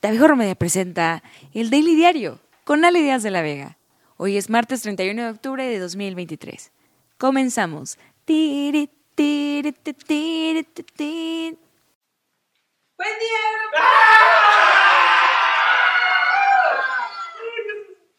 David 0.00 0.34
Media 0.34 0.54
presenta 0.54 1.22
el 1.52 1.68
Daily 1.68 1.94
Diario 1.94 2.40
con 2.64 2.86
Ale 2.86 3.02
Díaz 3.02 3.22
de 3.22 3.30
la 3.30 3.42
Vega. 3.42 3.76
Hoy 4.16 4.38
es 4.38 4.48
martes 4.48 4.80
31 4.80 5.24
de 5.24 5.28
octubre 5.28 5.66
de 5.66 5.78
2023. 5.78 6.72
Comenzamos. 7.18 7.98
Buen 8.26 8.38
día. 8.38 8.86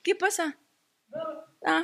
¿Qué 0.03 0.13
pasa? 0.13 0.55
Ah. 1.65 1.83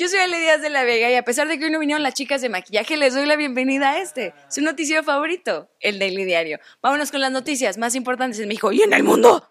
Yo 0.00 0.06
soy 0.06 0.20
Ale 0.20 0.38
Díaz 0.38 0.62
de 0.62 0.70
la 0.70 0.84
Vega 0.84 1.10
y 1.10 1.16
a 1.16 1.24
pesar 1.24 1.48
de 1.48 1.58
que 1.58 1.64
hoy 1.64 1.72
no 1.72 1.80
vinieron 1.80 2.04
las 2.04 2.14
chicas 2.14 2.40
de 2.40 2.48
maquillaje, 2.48 2.96
les 2.96 3.14
doy 3.14 3.26
la 3.26 3.34
bienvenida 3.34 3.90
a 3.90 3.98
este, 3.98 4.32
su 4.48 4.62
noticiero 4.62 5.02
favorito, 5.02 5.68
el 5.80 5.98
Daily 5.98 6.24
Diario. 6.24 6.60
Vámonos 6.80 7.10
con 7.10 7.20
las 7.20 7.32
noticias 7.32 7.78
más 7.78 7.96
importantes 7.96 8.38
en 8.38 8.46
México 8.46 8.70
y 8.70 8.80
en 8.80 8.92
el 8.92 9.02
mundo. 9.02 9.50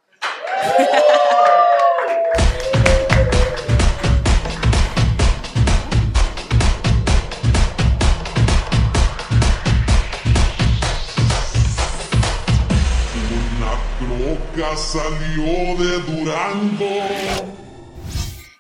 Una 13.58 13.74
troca 14.00 14.78
salió 14.78 15.76
de 15.76 16.00
Durango. 16.04 17.07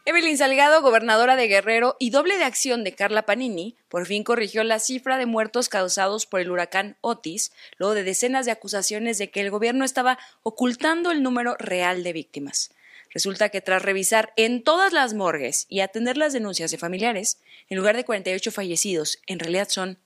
Evelyn 0.08 0.38
Salgado, 0.38 0.82
gobernadora 0.82 1.36
de 1.36 1.50
Guerrero 1.50 1.98
y 2.00 2.12
doble 2.12 2.38
de 2.38 2.46
acción 2.46 2.86
de 2.86 2.94
Carla 2.94 3.26
Panini, 3.26 3.76
por 3.90 4.06
fin 4.06 4.24
corrigió 4.24 4.64
la 4.64 4.80
cifra 4.80 5.18
de 5.18 5.26
muertos 5.26 5.68
causados 5.68 6.26
por 6.26 6.40
el 6.40 6.50
huracán 6.50 6.96
Otis, 7.02 7.52
luego 7.78 7.94
de 7.94 8.06
decenas 8.06 8.46
de 8.46 8.54
acusaciones 8.54 9.18
de 9.18 9.30
que 9.32 9.42
el 9.42 9.52
gobierno 9.52 9.84
estaba 9.84 10.18
ocultando 10.44 11.12
el 11.12 11.23
número 11.23 11.58
real 11.59 12.04
de 12.04 12.14
víctimas. 12.14 12.72
Resulta 13.09 13.50
que 13.50 13.59
tras 13.59 13.81
revisar 13.81 14.31
en 14.38 14.64
todas 14.64 14.94
las 14.94 15.14
morgues 15.14 15.66
y 15.68 15.81
atender 15.81 16.16
las 16.16 16.31
denuncias 16.31 16.72
de 16.72 16.78
familiares, 16.78 17.40
en 17.68 17.78
lugar 17.78 17.98
de 17.98 18.06
48 18.06 18.50
fallecidos, 18.50 19.20
en 19.28 19.40
realidad 19.40 19.68
son 19.68 20.00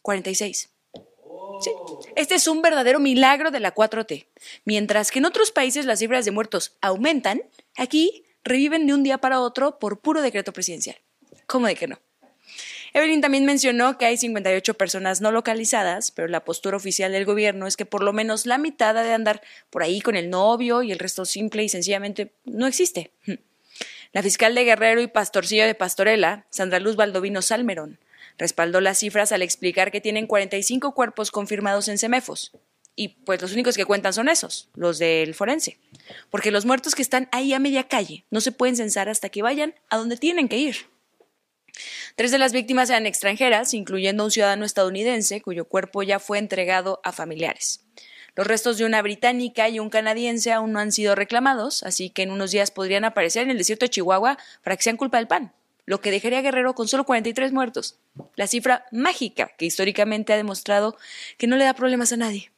46. 0.00 0.70
Sí. 1.60 1.70
Este 2.16 2.36
es 2.36 2.48
un 2.48 2.62
verdadero 2.62 3.00
milagro 3.00 3.50
de 3.50 3.60
la 3.60 3.74
4T. 3.74 4.28
Mientras 4.64 5.10
que 5.10 5.18
en 5.18 5.26
otros 5.26 5.52
países 5.52 5.84
las 5.84 5.98
cifras 5.98 6.24
de 6.24 6.30
muertos 6.30 6.72
aumentan, 6.80 7.42
aquí 7.76 8.22
reviven 8.46 8.86
de 8.86 8.94
un 8.94 9.02
día 9.02 9.18
para 9.18 9.40
otro 9.40 9.78
por 9.78 10.00
puro 10.00 10.22
decreto 10.22 10.52
presidencial. 10.52 10.96
¿Cómo 11.46 11.66
de 11.66 11.74
que 11.74 11.88
no? 11.88 11.98
Evelyn 12.94 13.20
también 13.20 13.44
mencionó 13.44 13.98
que 13.98 14.06
hay 14.06 14.16
58 14.16 14.72
personas 14.74 15.20
no 15.20 15.30
localizadas, 15.30 16.10
pero 16.12 16.28
la 16.28 16.44
postura 16.44 16.78
oficial 16.78 17.12
del 17.12 17.26
gobierno 17.26 17.66
es 17.66 17.76
que 17.76 17.84
por 17.84 18.02
lo 18.02 18.14
menos 18.14 18.46
la 18.46 18.56
mitad 18.56 18.96
ha 18.96 19.02
de 19.02 19.12
andar 19.12 19.42
por 19.68 19.82
ahí 19.82 20.00
con 20.00 20.16
el 20.16 20.30
novio 20.30 20.82
y 20.82 20.92
el 20.92 20.98
resto 20.98 21.26
simple 21.26 21.62
y 21.62 21.68
sencillamente 21.68 22.32
no 22.44 22.66
existe. 22.66 23.10
La 24.12 24.22
fiscal 24.22 24.54
de 24.54 24.64
Guerrero 24.64 25.02
y 25.02 25.08
pastorcillo 25.08 25.66
de 25.66 25.74
Pastorela, 25.74 26.46
Sandra 26.48 26.80
Luz 26.80 26.96
Baldovino 26.96 27.42
Salmerón, 27.42 27.98
respaldó 28.38 28.80
las 28.80 28.98
cifras 28.98 29.30
al 29.30 29.42
explicar 29.42 29.90
que 29.90 30.00
tienen 30.00 30.26
45 30.26 30.94
cuerpos 30.94 31.30
confirmados 31.30 31.88
en 31.88 31.98
Semefos, 31.98 32.52
y 32.96 33.08
pues 33.08 33.40
los 33.42 33.52
únicos 33.52 33.76
que 33.76 33.84
cuentan 33.84 34.14
son 34.14 34.28
esos, 34.28 34.70
los 34.74 34.98
del 34.98 35.34
forense. 35.34 35.78
Porque 36.30 36.50
los 36.50 36.64
muertos 36.64 36.94
que 36.94 37.02
están 37.02 37.28
ahí 37.30 37.52
a 37.52 37.58
media 37.58 37.84
calle 37.84 38.24
no 38.30 38.40
se 38.40 38.52
pueden 38.52 38.74
censar 38.74 39.10
hasta 39.10 39.28
que 39.28 39.42
vayan 39.42 39.74
a 39.90 39.98
donde 39.98 40.16
tienen 40.16 40.48
que 40.48 40.56
ir. 40.56 40.76
Tres 42.16 42.30
de 42.30 42.38
las 42.38 42.52
víctimas 42.52 42.88
eran 42.88 43.04
extranjeras, 43.04 43.74
incluyendo 43.74 44.24
un 44.24 44.30
ciudadano 44.30 44.64
estadounidense 44.64 45.42
cuyo 45.42 45.66
cuerpo 45.66 46.02
ya 46.02 46.18
fue 46.18 46.38
entregado 46.38 47.00
a 47.04 47.12
familiares. 47.12 47.82
Los 48.34 48.46
restos 48.46 48.78
de 48.78 48.86
una 48.86 49.02
británica 49.02 49.68
y 49.68 49.78
un 49.78 49.90
canadiense 49.90 50.52
aún 50.52 50.72
no 50.72 50.78
han 50.78 50.92
sido 50.92 51.14
reclamados, 51.14 51.82
así 51.82 52.08
que 52.08 52.22
en 52.22 52.30
unos 52.30 52.50
días 52.50 52.70
podrían 52.70 53.04
aparecer 53.04 53.42
en 53.42 53.50
el 53.50 53.58
desierto 53.58 53.84
de 53.84 53.90
Chihuahua 53.90 54.38
para 54.62 54.76
que 54.76 54.82
sean 54.82 54.96
culpa 54.96 55.18
del 55.18 55.26
pan, 55.26 55.52
lo 55.84 56.00
que 56.00 56.10
dejaría 56.10 56.42
Guerrero 56.42 56.74
con 56.74 56.88
solo 56.88 57.04
43 57.04 57.52
muertos. 57.52 57.98
La 58.36 58.46
cifra 58.46 58.86
mágica 58.90 59.52
que 59.58 59.66
históricamente 59.66 60.32
ha 60.32 60.36
demostrado 60.36 60.96
que 61.36 61.46
no 61.46 61.56
le 61.56 61.64
da 61.64 61.74
problemas 61.74 62.12
a 62.12 62.16
nadie. 62.16 62.50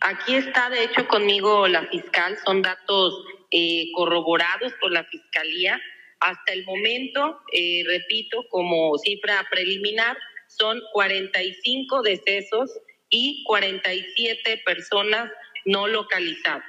Aquí 0.00 0.34
está, 0.34 0.68
de 0.70 0.84
hecho, 0.84 1.06
conmigo 1.08 1.66
la 1.68 1.86
fiscal. 1.86 2.36
Son 2.44 2.62
datos 2.62 3.24
eh, 3.50 3.90
corroborados 3.94 4.72
por 4.80 4.92
la 4.92 5.04
fiscalía. 5.04 5.80
Hasta 6.20 6.52
el 6.52 6.64
momento, 6.64 7.40
eh, 7.52 7.82
repito, 7.86 8.44
como 8.50 8.96
cifra 8.98 9.46
preliminar, 9.50 10.16
son 10.48 10.80
45 10.92 12.02
decesos 12.02 12.70
y 13.08 13.44
47 13.44 14.62
personas 14.64 15.30
no 15.64 15.86
localizadas. 15.86 16.64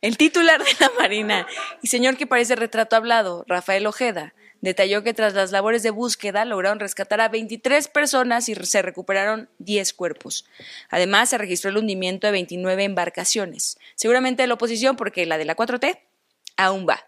El 0.00 0.18
titular 0.18 0.62
de 0.62 0.70
la 0.80 0.90
Marina 0.98 1.46
y 1.80 1.86
señor 1.86 2.18
que 2.18 2.26
parece 2.26 2.56
retrato 2.56 2.94
hablado, 2.94 3.44
Rafael 3.48 3.86
Ojeda, 3.86 4.34
detalló 4.64 5.02
que 5.02 5.12
tras 5.12 5.34
las 5.34 5.52
labores 5.52 5.82
de 5.82 5.90
búsqueda 5.90 6.46
lograron 6.46 6.80
rescatar 6.80 7.20
a 7.20 7.28
23 7.28 7.86
personas 7.88 8.48
y 8.48 8.54
se 8.54 8.80
recuperaron 8.80 9.50
10 9.58 9.92
cuerpos. 9.92 10.46
Además, 10.88 11.28
se 11.28 11.38
registró 11.38 11.68
el 11.70 11.76
hundimiento 11.76 12.26
de 12.26 12.32
29 12.32 12.82
embarcaciones, 12.84 13.78
seguramente 13.94 14.42
de 14.42 14.46
la 14.46 14.54
oposición 14.54 14.96
porque 14.96 15.26
la 15.26 15.36
de 15.36 15.44
la 15.44 15.54
4T 15.54 16.00
aún 16.56 16.86
va. 16.88 17.04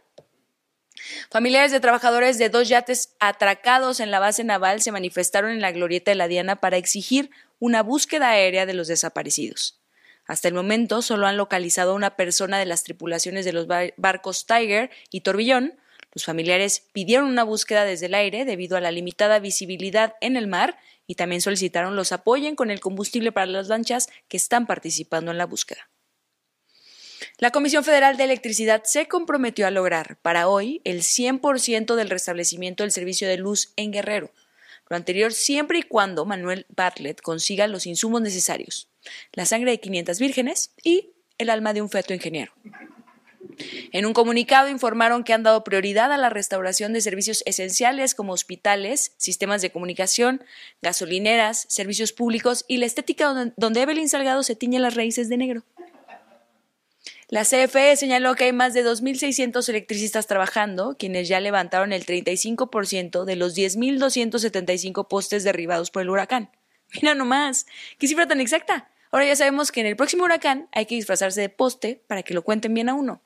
Familiares 1.30 1.72
de 1.72 1.80
trabajadores 1.80 2.36
de 2.36 2.50
dos 2.50 2.68
yates 2.68 3.14
atracados 3.20 4.00
en 4.00 4.10
la 4.10 4.18
base 4.18 4.44
naval 4.44 4.82
se 4.82 4.92
manifestaron 4.92 5.50
en 5.50 5.62
la 5.62 5.72
glorieta 5.72 6.10
de 6.10 6.16
la 6.16 6.28
Diana 6.28 6.56
para 6.56 6.76
exigir 6.76 7.30
una 7.58 7.82
búsqueda 7.82 8.30
aérea 8.30 8.66
de 8.66 8.74
los 8.74 8.86
desaparecidos. 8.86 9.80
Hasta 10.26 10.48
el 10.48 10.54
momento 10.54 11.00
solo 11.00 11.26
han 11.26 11.38
localizado 11.38 11.94
una 11.94 12.16
persona 12.16 12.58
de 12.58 12.66
las 12.66 12.82
tripulaciones 12.82 13.46
de 13.46 13.52
los 13.52 13.66
barcos 13.96 14.44
Tiger 14.46 14.90
y 15.10 15.22
Torbillón, 15.22 15.78
los 16.16 16.24
familiares 16.24 16.82
pidieron 16.94 17.28
una 17.28 17.44
búsqueda 17.44 17.84
desde 17.84 18.06
el 18.06 18.14
aire 18.14 18.46
debido 18.46 18.78
a 18.78 18.80
la 18.80 18.90
limitada 18.90 19.38
visibilidad 19.38 20.14
en 20.22 20.38
el 20.38 20.46
mar 20.46 20.78
y 21.06 21.16
también 21.16 21.42
solicitaron 21.42 21.94
los 21.94 22.10
apoyen 22.10 22.56
con 22.56 22.70
el 22.70 22.80
combustible 22.80 23.32
para 23.32 23.44
las 23.44 23.68
lanchas 23.68 24.08
que 24.26 24.38
están 24.38 24.66
participando 24.66 25.30
en 25.30 25.36
la 25.36 25.44
búsqueda. 25.44 25.90
La 27.36 27.50
Comisión 27.50 27.84
Federal 27.84 28.16
de 28.16 28.24
Electricidad 28.24 28.84
se 28.84 29.08
comprometió 29.08 29.66
a 29.66 29.70
lograr 29.70 30.16
para 30.22 30.48
hoy 30.48 30.80
el 30.84 31.02
100% 31.02 31.96
del 31.96 32.08
restablecimiento 32.08 32.82
del 32.82 32.92
servicio 32.92 33.28
de 33.28 33.36
luz 33.36 33.74
en 33.76 33.92
Guerrero. 33.92 34.32
Lo 34.88 34.96
anterior 34.96 35.34
siempre 35.34 35.80
y 35.80 35.82
cuando 35.82 36.24
Manuel 36.24 36.64
Bartlett 36.74 37.20
consiga 37.20 37.66
los 37.66 37.84
insumos 37.84 38.22
necesarios, 38.22 38.88
la 39.34 39.44
sangre 39.44 39.72
de 39.72 39.80
500 39.80 40.18
vírgenes 40.18 40.70
y 40.82 41.10
el 41.36 41.50
alma 41.50 41.74
de 41.74 41.82
un 41.82 41.90
feto 41.90 42.14
ingeniero. 42.14 42.54
En 43.92 44.06
un 44.06 44.12
comunicado 44.12 44.68
informaron 44.68 45.24
que 45.24 45.32
han 45.32 45.42
dado 45.42 45.64
prioridad 45.64 46.12
a 46.12 46.18
la 46.18 46.30
restauración 46.30 46.92
de 46.92 47.00
servicios 47.00 47.42
esenciales 47.46 48.14
como 48.14 48.32
hospitales, 48.32 49.12
sistemas 49.16 49.62
de 49.62 49.70
comunicación, 49.70 50.42
gasolineras, 50.82 51.66
servicios 51.68 52.12
públicos 52.12 52.64
y 52.68 52.76
la 52.78 52.86
estética 52.86 53.52
donde 53.56 53.80
Evelyn 53.80 54.08
Salgado 54.08 54.42
se 54.42 54.56
tiñe 54.56 54.78
las 54.78 54.94
raíces 54.94 55.28
de 55.28 55.36
negro. 55.36 55.64
La 57.28 57.42
CFE 57.42 57.96
señaló 57.96 58.36
que 58.36 58.44
hay 58.44 58.52
más 58.52 58.72
de 58.72 58.84
2.600 58.84 59.68
electricistas 59.68 60.28
trabajando, 60.28 60.96
quienes 60.96 61.26
ya 61.26 61.40
levantaron 61.40 61.92
el 61.92 62.06
35% 62.06 63.24
de 63.24 63.34
los 63.34 63.56
10.275 63.56 65.08
postes 65.08 65.42
derribados 65.42 65.90
por 65.90 66.02
el 66.02 66.10
huracán. 66.10 66.50
Mira 66.94 67.16
nomás, 67.16 67.66
qué 67.98 68.06
cifra 68.06 68.28
tan 68.28 68.40
exacta. 68.40 68.88
Ahora 69.10 69.26
ya 69.26 69.34
sabemos 69.34 69.72
que 69.72 69.80
en 69.80 69.86
el 69.86 69.96
próximo 69.96 70.24
huracán 70.24 70.68
hay 70.70 70.86
que 70.86 70.94
disfrazarse 70.94 71.40
de 71.40 71.48
poste 71.48 72.00
para 72.06 72.22
que 72.22 72.34
lo 72.34 72.42
cuenten 72.42 72.74
bien 72.74 72.88
a 72.88 72.94
uno. 72.94 73.22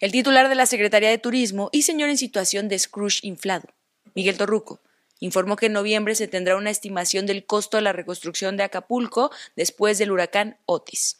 El 0.00 0.12
titular 0.12 0.48
de 0.48 0.54
la 0.54 0.66
Secretaría 0.66 1.10
de 1.10 1.18
Turismo 1.18 1.70
y 1.72 1.82
señor 1.82 2.08
en 2.08 2.18
situación 2.18 2.68
de 2.68 2.78
Scrooge 2.78 3.18
inflado, 3.26 3.66
Miguel 4.14 4.36
Torruco, 4.36 4.78
informó 5.18 5.56
que 5.56 5.66
en 5.66 5.72
noviembre 5.72 6.14
se 6.14 6.28
tendrá 6.28 6.54
una 6.54 6.70
estimación 6.70 7.26
del 7.26 7.44
costo 7.44 7.78
de 7.78 7.82
la 7.82 7.92
reconstrucción 7.92 8.56
de 8.56 8.62
Acapulco 8.62 9.32
después 9.56 9.98
del 9.98 10.12
huracán 10.12 10.56
Otis. 10.66 11.18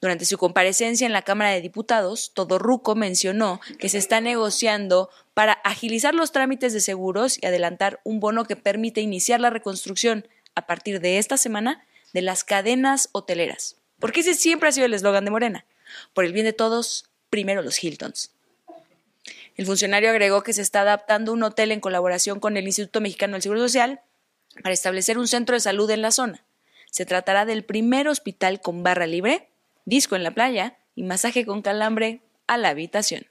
Durante 0.00 0.26
su 0.26 0.38
comparecencia 0.38 1.08
en 1.08 1.12
la 1.12 1.22
Cámara 1.22 1.50
de 1.50 1.60
Diputados, 1.60 2.30
Torruco 2.32 2.94
mencionó 2.94 3.60
que 3.80 3.88
se 3.88 3.98
está 3.98 4.20
negociando 4.20 5.10
para 5.34 5.54
agilizar 5.54 6.14
los 6.14 6.30
trámites 6.30 6.72
de 6.72 6.80
seguros 6.80 7.36
y 7.42 7.46
adelantar 7.46 8.00
un 8.04 8.20
bono 8.20 8.44
que 8.44 8.54
permite 8.54 9.00
iniciar 9.00 9.40
la 9.40 9.50
reconstrucción 9.50 10.28
a 10.54 10.68
partir 10.68 11.00
de 11.00 11.18
esta 11.18 11.36
semana 11.36 11.84
de 12.12 12.22
las 12.22 12.44
cadenas 12.44 13.08
hoteleras. 13.10 13.74
Porque 13.98 14.20
ese 14.20 14.34
siempre 14.34 14.68
ha 14.68 14.72
sido 14.72 14.86
el 14.86 14.94
eslogan 14.94 15.24
de 15.24 15.32
Morena. 15.32 15.64
Por 16.14 16.24
el 16.24 16.32
bien 16.32 16.46
de 16.46 16.52
todos, 16.52 17.09
primero 17.30 17.62
los 17.62 17.82
Hiltons. 17.82 18.32
El 19.56 19.66
funcionario 19.66 20.10
agregó 20.10 20.42
que 20.42 20.52
se 20.52 20.62
está 20.62 20.82
adaptando 20.82 21.32
un 21.32 21.42
hotel 21.42 21.72
en 21.72 21.80
colaboración 21.80 22.40
con 22.40 22.56
el 22.56 22.66
Instituto 22.66 23.00
Mexicano 23.00 23.34
del 23.34 23.42
Seguro 23.42 23.60
Social 23.60 24.00
para 24.62 24.72
establecer 24.72 25.18
un 25.18 25.28
centro 25.28 25.54
de 25.54 25.60
salud 25.60 25.90
en 25.90 26.02
la 26.02 26.10
zona. 26.10 26.44
Se 26.90 27.06
tratará 27.06 27.44
del 27.44 27.64
primer 27.64 28.08
hospital 28.08 28.60
con 28.60 28.82
barra 28.82 29.06
libre, 29.06 29.48
disco 29.84 30.16
en 30.16 30.24
la 30.24 30.32
playa 30.32 30.78
y 30.94 31.02
masaje 31.02 31.44
con 31.44 31.62
calambre 31.62 32.20
a 32.46 32.56
la 32.56 32.70
habitación. 32.70 33.26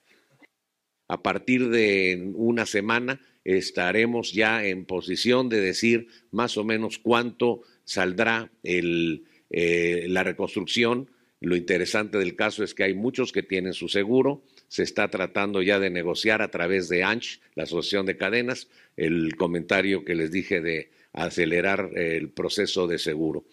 A 1.07 1.21
partir 1.21 1.69
de 1.69 2.31
una 2.35 2.65
semana 2.65 3.19
estaremos 3.43 4.31
ya 4.31 4.63
en 4.63 4.85
posición 4.85 5.49
de 5.49 5.59
decir 5.59 6.07
más 6.31 6.57
o 6.57 6.63
menos 6.63 6.99
cuánto 6.99 7.61
saldrá 7.83 8.51
eh, 8.63 10.05
la 10.07 10.23
reconstrucción. 10.23 11.09
Lo 11.41 11.55
interesante 11.55 12.17
del 12.17 12.35
caso 12.35 12.63
es 12.63 12.73
que 12.73 12.83
hay 12.83 12.93
muchos 12.93 13.31
que 13.31 13.43
tienen 13.43 13.73
su 13.73 13.87
seguro, 13.87 14.43
se 14.67 14.83
está 14.83 15.09
tratando 15.09 15.61
ya 15.61 15.79
de 15.79 15.89
negociar 15.89 16.41
a 16.41 16.51
través 16.51 16.89
de 16.89 17.03
ANCH, 17.03 17.39
la 17.55 17.63
Asociación 17.63 18.05
de 18.05 18.17
Cadenas, 18.17 18.67
el 18.97 19.35
comentario 19.37 20.03
que 20.03 20.15
les 20.15 20.31
dije 20.31 20.59
de 20.59 20.91
acelerar 21.13 21.91
el 21.95 22.29
proceso 22.29 22.87
de 22.87 22.99
seguro. 22.99 23.45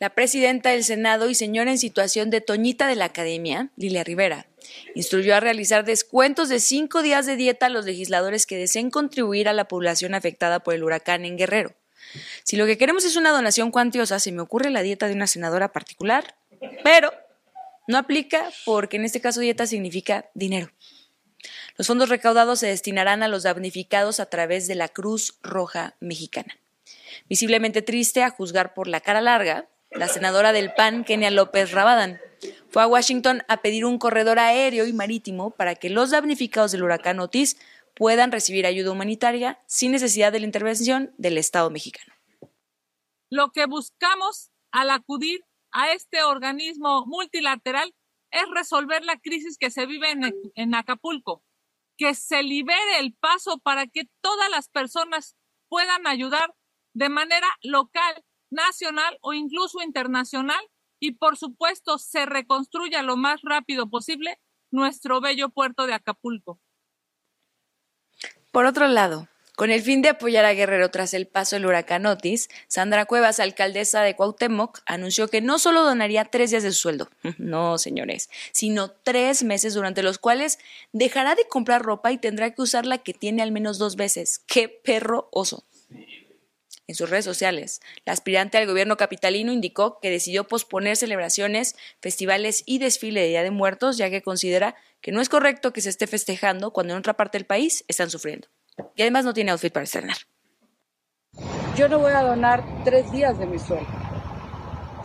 La 0.00 0.10
presidenta 0.16 0.70
del 0.70 0.82
Senado 0.82 1.30
y 1.30 1.34
señora 1.36 1.70
en 1.70 1.78
situación 1.78 2.30
de 2.30 2.40
Toñita 2.40 2.88
de 2.88 2.96
la 2.96 3.04
Academia, 3.04 3.70
Lilia 3.76 4.02
Rivera, 4.02 4.46
instruyó 4.96 5.36
a 5.36 5.40
realizar 5.40 5.84
descuentos 5.84 6.48
de 6.48 6.58
cinco 6.58 7.02
días 7.02 7.26
de 7.26 7.36
dieta 7.36 7.66
a 7.66 7.68
los 7.68 7.84
legisladores 7.84 8.46
que 8.46 8.56
deseen 8.56 8.90
contribuir 8.90 9.48
a 9.48 9.52
la 9.52 9.68
población 9.68 10.14
afectada 10.14 10.60
por 10.60 10.74
el 10.74 10.82
huracán 10.82 11.24
en 11.24 11.36
Guerrero. 11.36 11.76
Si 12.42 12.56
lo 12.56 12.66
que 12.66 12.78
queremos 12.78 13.04
es 13.04 13.14
una 13.14 13.30
donación 13.30 13.70
cuantiosa, 13.70 14.18
se 14.18 14.32
me 14.32 14.40
ocurre 14.40 14.70
la 14.70 14.82
dieta 14.82 15.06
de 15.06 15.14
una 15.14 15.28
senadora 15.28 15.70
particular, 15.72 16.34
pero 16.84 17.12
no 17.88 17.98
aplica 17.98 18.50
porque 18.64 18.96
en 18.96 19.04
este 19.04 19.20
caso 19.20 19.40
dieta 19.40 19.66
significa 19.66 20.30
dinero. 20.34 20.70
Los 21.76 21.86
fondos 21.86 22.08
recaudados 22.08 22.60
se 22.60 22.68
destinarán 22.68 23.22
a 23.22 23.28
los 23.28 23.42
damnificados 23.42 24.20
a 24.20 24.26
través 24.26 24.66
de 24.68 24.74
la 24.74 24.88
Cruz 24.88 25.38
Roja 25.42 25.96
Mexicana. 26.00 26.58
Visiblemente 27.28 27.82
triste, 27.82 28.22
a 28.22 28.30
juzgar 28.30 28.74
por 28.74 28.88
la 28.88 29.00
cara 29.00 29.20
larga, 29.20 29.68
la 29.90 30.08
senadora 30.08 30.52
del 30.52 30.72
PAN, 30.72 31.04
Kenia 31.04 31.30
López 31.30 31.72
Rabadán, 31.72 32.20
fue 32.70 32.82
a 32.82 32.86
Washington 32.86 33.42
a 33.48 33.58
pedir 33.58 33.84
un 33.84 33.98
corredor 33.98 34.38
aéreo 34.38 34.86
y 34.86 34.92
marítimo 34.92 35.50
para 35.50 35.74
que 35.74 35.90
los 35.90 36.10
damnificados 36.10 36.72
del 36.72 36.82
huracán 36.82 37.20
Otis 37.20 37.56
puedan 37.94 38.32
recibir 38.32 38.66
ayuda 38.66 38.90
humanitaria 38.90 39.60
sin 39.66 39.92
necesidad 39.92 40.32
de 40.32 40.40
la 40.40 40.46
intervención 40.46 41.12
del 41.18 41.38
Estado 41.38 41.70
mexicano. 41.70 42.12
Lo 43.30 43.52
que 43.52 43.66
buscamos 43.66 44.50
al 44.70 44.90
acudir 44.90 45.44
a 45.72 45.92
este 45.92 46.22
organismo 46.22 47.06
multilateral 47.06 47.94
es 48.30 48.44
resolver 48.54 49.04
la 49.04 49.18
crisis 49.18 49.58
que 49.58 49.70
se 49.70 49.86
vive 49.86 50.14
en, 50.54 50.74
Acapulco, 50.74 51.44
que 51.96 52.14
se 52.14 52.42
libere 52.42 52.98
el 53.00 53.14
paso 53.14 53.58
para 53.58 53.86
que 53.86 54.08
todas 54.20 54.50
las 54.50 54.68
personas 54.68 55.36
puedan 55.68 56.06
ayudar 56.06 56.54
de 56.94 57.08
manera 57.08 57.46
local, 57.62 58.24
nacional 58.50 59.18
o 59.22 59.32
incluso 59.32 59.82
internacional 59.82 60.62
y 61.00 61.12
por 61.12 61.36
supuesto 61.36 61.98
se 61.98 62.26
reconstruya 62.26 63.02
lo 63.02 63.16
más 63.16 63.40
rápido 63.42 63.88
posible 63.88 64.38
nuestro 64.70 65.20
bello 65.20 65.50
puerto 65.50 65.86
de 65.86 65.94
Acapulco. 65.94 66.60
Por 68.50 68.66
otro 68.66 68.86
lado, 68.86 69.28
con 69.56 69.70
el 69.70 69.82
fin 69.82 70.02
de 70.02 70.08
apoyar 70.08 70.44
a 70.44 70.54
Guerrero 70.54 70.90
tras 70.90 71.14
el 71.14 71.26
paso 71.26 71.56
del 71.56 71.66
huracán 71.66 72.06
Otis, 72.06 72.48
Sandra 72.68 73.04
Cuevas, 73.04 73.38
alcaldesa 73.38 74.02
de 74.02 74.16
Cuauhtémoc, 74.16 74.80
anunció 74.86 75.28
que 75.28 75.40
no 75.40 75.58
solo 75.58 75.84
donaría 75.84 76.24
tres 76.24 76.50
días 76.50 76.62
de 76.62 76.72
su 76.72 76.80
sueldo, 76.80 77.10
no 77.38 77.78
señores, 77.78 78.30
sino 78.52 78.90
tres 78.90 79.42
meses 79.42 79.74
durante 79.74 80.02
los 80.02 80.18
cuales 80.18 80.58
dejará 80.92 81.34
de 81.34 81.46
comprar 81.46 81.82
ropa 81.82 82.12
y 82.12 82.18
tendrá 82.18 82.50
que 82.50 82.62
usar 82.62 82.86
la 82.86 82.98
que 82.98 83.14
tiene 83.14 83.42
al 83.42 83.52
menos 83.52 83.78
dos 83.78 83.96
veces. 83.96 84.40
¡Qué 84.46 84.68
perro 84.68 85.28
oso! 85.32 85.64
En 86.88 86.96
sus 86.96 87.08
redes 87.08 87.24
sociales, 87.24 87.80
la 88.04 88.12
aspirante 88.12 88.58
al 88.58 88.66
gobierno 88.66 88.96
capitalino 88.96 89.52
indicó 89.52 90.00
que 90.00 90.10
decidió 90.10 90.48
posponer 90.48 90.96
celebraciones, 90.96 91.76
festivales 92.00 92.64
y 92.66 92.78
desfile 92.80 93.20
de 93.20 93.28
Día 93.28 93.42
de 93.42 93.50
Muertos, 93.50 93.96
ya 93.96 94.10
que 94.10 94.20
considera 94.20 94.74
que 95.00 95.12
no 95.12 95.20
es 95.20 95.28
correcto 95.28 95.72
que 95.72 95.80
se 95.80 95.90
esté 95.90 96.06
festejando 96.06 96.72
cuando 96.72 96.92
en 96.92 96.98
otra 96.98 97.14
parte 97.16 97.38
del 97.38 97.46
país 97.46 97.84
están 97.88 98.10
sufriendo. 98.10 98.48
Y 98.94 99.02
además 99.02 99.24
no 99.24 99.32
tiene 99.32 99.50
outfit 99.50 99.72
para 99.72 99.84
estrenar. 99.84 100.16
Yo 101.76 101.88
no 101.88 101.98
voy 101.98 102.12
a 102.12 102.22
donar 102.22 102.62
tres 102.84 103.10
días 103.10 103.38
de 103.38 103.46
mi 103.46 103.58
sueldo. 103.58 103.90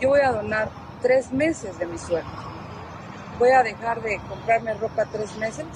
Yo 0.00 0.10
voy 0.10 0.20
a 0.20 0.32
donar 0.32 0.70
tres 1.02 1.32
meses 1.32 1.78
de 1.78 1.86
mi 1.86 1.98
sueldo. 1.98 2.30
Voy 3.38 3.50
a 3.50 3.62
dejar 3.62 4.02
de 4.02 4.20
comprarme 4.28 4.74
ropa 4.74 5.06
tres 5.06 5.36
meses, 5.36 5.66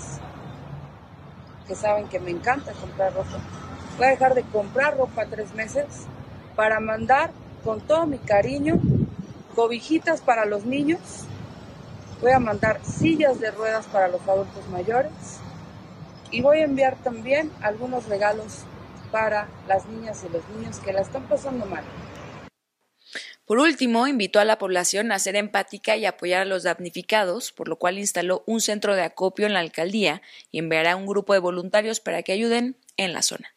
que 1.67 1.75
saben 1.75 2.09
que 2.09 2.19
me 2.19 2.31
encanta 2.31 2.73
comprar 2.73 3.15
ropa 3.15 3.39
Voy 3.97 4.07
a 4.07 4.11
dejar 4.11 4.35
de 4.35 4.43
comprar 4.43 4.97
ropa 4.97 5.27
tres 5.27 5.55
meses 5.55 5.87
para 6.57 6.81
mandar 6.81 7.31
con 7.63 7.81
todo 7.81 8.07
mi 8.07 8.19
cariño 8.19 8.81
cobijitas 9.55 10.21
para 10.21 10.47
los 10.47 10.65
niños. 10.65 11.01
Voy 12.21 12.33
a 12.33 12.39
mandar 12.39 12.81
sillas 12.85 13.39
de 13.41 13.51
ruedas 13.51 13.87
para 13.87 14.09
los 14.09 14.27
adultos 14.27 14.67
mayores. 14.71 15.13
Y 16.33 16.41
voy 16.41 16.59
a 16.59 16.65
enviar 16.65 16.97
también 16.97 17.53
algunos 17.61 18.07
regalos 18.07 18.65
para 19.13 19.49
las 19.69 19.87
niñas 19.87 20.25
y 20.29 20.33
los 20.33 20.43
niños 20.49 20.79
que 20.81 20.93
la 20.93 21.03
están 21.03 21.29
pasando 21.29 21.67
mal. 21.67 21.85
Por 23.45 23.59
último, 23.59 24.07
invitó 24.09 24.41
a 24.41 24.47
la 24.47 24.57
población 24.57 25.13
a 25.13 25.19
ser 25.19 25.37
empática 25.37 25.97
y 25.97 26.07
apoyar 26.07 26.43
a 26.43 26.47
los 26.47 26.63
damnificados, 26.63 27.53
por 27.53 27.69
lo 27.69 27.77
cual 27.77 27.99
instaló 27.99 28.43
un 28.47 28.63
centro 28.63 28.95
de 28.95 29.03
acopio 29.03 29.47
en 29.47 29.53
la 29.53 29.61
alcaldía 29.61 30.23
y 30.51 30.59
enviará 30.59 30.97
un 30.97 31.07
grupo 31.07 31.35
de 31.35 31.41
voluntarios 31.41 32.01
para 32.01 32.23
que 32.23 32.33
ayuden 32.33 32.77
en 32.97 33.13
la 33.13 33.21
zona. 33.21 33.53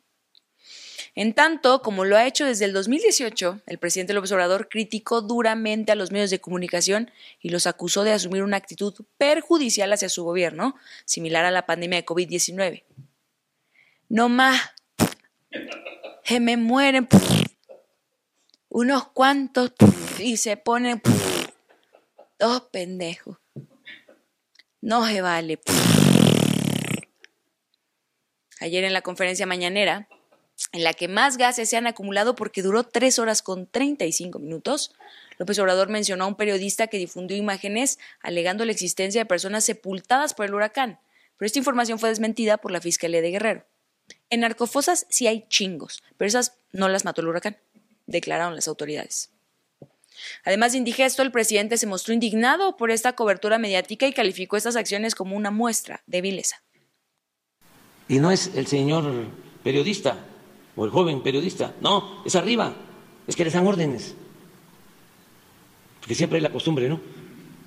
En 1.17 1.33
tanto, 1.33 1.81
como 1.81 2.03
lo 2.03 2.17
ha 2.17 2.27
hecho 2.27 2.45
desde 2.45 2.65
el 2.65 2.73
2018, 2.73 3.61
el 3.67 3.77
presidente 3.77 4.13
López 4.13 4.33
Obrador 4.33 4.67
criticó 4.67 5.21
duramente 5.21 5.93
a 5.93 5.95
los 5.95 6.11
medios 6.11 6.29
de 6.29 6.41
comunicación 6.41 7.09
y 7.39 7.49
los 7.49 7.67
acusó 7.67 8.03
de 8.03 8.11
asumir 8.11 8.43
una 8.43 8.57
actitud 8.57 8.93
perjudicial 9.17 9.93
hacia 9.93 10.09
su 10.09 10.25
gobierno, 10.25 10.75
similar 11.05 11.45
a 11.45 11.51
la 11.51 11.65
pandemia 11.65 11.99
de 11.99 12.05
COVID-19. 12.05 12.83
No 14.09 14.27
más. 14.27 14.73
Se 16.25 16.41
me 16.41 16.57
mueren. 16.57 17.07
Unos 18.67 19.07
cuantos. 19.07 19.71
Y 20.19 20.35
se 20.35 20.57
ponen. 20.57 21.01
Dos 22.37 22.61
pendejos. 22.71 23.37
No 24.81 25.07
se 25.07 25.21
vale. 25.21 25.61
Ayer 28.59 28.83
en 28.83 28.93
la 28.93 29.01
conferencia 29.01 29.45
mañanera, 29.45 30.09
en 30.71 30.83
la 30.83 30.93
que 30.93 31.07
más 31.07 31.37
gases 31.37 31.69
se 31.69 31.77
han 31.77 31.87
acumulado 31.87 32.35
porque 32.35 32.61
duró 32.61 32.83
tres 32.83 33.19
horas 33.19 33.41
con 33.41 33.67
35 33.67 34.39
minutos. 34.39 34.93
López 35.37 35.59
Obrador 35.59 35.89
mencionó 35.89 36.25
a 36.25 36.27
un 36.27 36.35
periodista 36.35 36.87
que 36.87 36.97
difundió 36.97 37.35
imágenes 37.37 37.99
alegando 38.21 38.65
la 38.65 38.71
existencia 38.71 39.21
de 39.21 39.25
personas 39.25 39.65
sepultadas 39.65 40.33
por 40.33 40.45
el 40.45 40.53
huracán, 40.53 40.99
pero 41.37 41.47
esta 41.47 41.59
información 41.59 41.99
fue 41.99 42.09
desmentida 42.09 42.57
por 42.57 42.71
la 42.71 42.81
Fiscalía 42.81 43.21
de 43.21 43.31
Guerrero. 43.31 43.65
En 44.29 44.41
narcofosas 44.41 45.05
sí 45.09 45.27
hay 45.27 45.45
chingos, 45.49 46.03
pero 46.17 46.27
esas 46.27 46.53
no 46.71 46.87
las 46.87 47.05
mató 47.05 47.21
el 47.21 47.27
huracán, 47.27 47.57
declararon 48.05 48.55
las 48.55 48.67
autoridades. 48.67 49.29
Además 50.45 50.71
de 50.71 50.77
indigesto, 50.77 51.21
el 51.21 51.31
presidente 51.31 51.77
se 51.77 51.87
mostró 51.87 52.13
indignado 52.13 52.77
por 52.77 52.91
esta 52.91 53.13
cobertura 53.13 53.57
mediática 53.57 54.07
y 54.07 54.13
calificó 54.13 54.55
estas 54.55 54.75
acciones 54.75 55.15
como 55.15 55.35
una 55.35 55.51
muestra 55.51 56.03
de 56.07 56.21
vileza. 56.21 56.61
Y 58.07 58.19
no 58.19 58.31
es 58.31 58.51
el 58.55 58.67
señor 58.67 59.27
periodista, 59.63 60.17
o 60.75 60.85
el 60.85 60.91
joven 60.91 61.21
periodista. 61.21 61.73
No, 61.81 62.21
es 62.25 62.35
arriba, 62.35 62.73
es 63.27 63.35
que 63.35 63.43
les 63.43 63.53
dan 63.53 63.65
órdenes. 63.65 64.15
Porque 65.99 66.15
siempre 66.15 66.37
hay 66.37 66.43
la 66.43 66.51
costumbre, 66.51 66.87
¿no? 66.89 66.99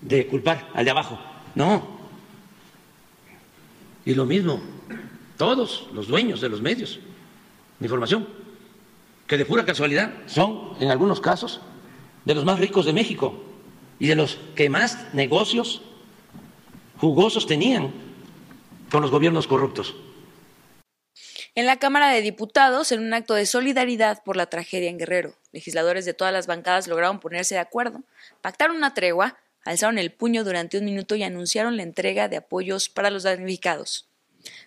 De 0.03 0.27
culpar 0.27 0.71
al 0.75 0.85
de 0.85 0.91
abajo. 0.91 1.19
No. 1.55 1.99
Y 4.05 4.15
lo 4.15 4.25
mismo, 4.25 4.61
todos 5.37 5.88
los 5.93 6.09
dueños 6.09 6.41
de 6.41 6.49
los 6.49 6.62
medios 6.62 7.00
de 7.79 7.87
información, 7.87 8.27
que 9.27 9.37
de 9.37 9.45
pura 9.45 9.65
casualidad 9.65 10.12
son, 10.27 10.71
en 10.81 10.91
algunos 10.91 11.21
casos, 11.21 11.61
de 12.25 12.35
los 12.35 12.45
más 12.45 12.59
ricos 12.59 12.87
de 12.87 12.93
México 12.93 13.35
y 13.99 14.07
de 14.07 14.15
los 14.15 14.38
que 14.55 14.71
más 14.71 15.12
negocios 15.15 15.83
jugosos 16.99 17.47
tenían 17.47 17.91
con 18.91 19.03
los 19.03 19.11
gobiernos 19.11 19.47
corruptos. 19.47 19.95
En 21.59 21.67
la 21.67 21.81
Cámara 21.81 22.11
de 22.11 22.23
Diputados, 22.23 22.93
en 22.93 23.00
un 23.00 23.12
acto 23.12 23.35
de 23.35 23.45
solidaridad 23.45 24.23
por 24.23 24.37
la 24.37 24.47
tragedia 24.47 24.91
en 24.91 24.97
Guerrero, 24.97 25.35
legisladores 25.50 26.05
de 26.05 26.15
todas 26.15 26.33
las 26.33 26.47
bancadas 26.47 26.87
lograron 26.87 27.19
ponerse 27.19 27.57
de 27.57 27.61
acuerdo, 27.61 28.05
pactaron 28.43 28.77
una 28.77 28.95
tregua, 28.95 29.37
alzaron 29.65 29.99
el 29.99 30.12
puño 30.12 30.45
durante 30.45 30.79
un 30.79 30.85
minuto 30.85 31.17
y 31.17 31.25
anunciaron 31.25 31.77
la 31.77 31.83
entrega 31.83 32.29
de 32.29 32.37
apoyos 32.37 32.88
para 32.88 33.11
los 33.11 33.25
damnificados. 33.25 34.07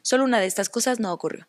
Solo 0.02 0.26
una 0.26 0.42
de 0.42 0.48
estas 0.48 0.68
cosas 0.68 1.00
no 1.00 1.14
ocurrió. 1.14 1.48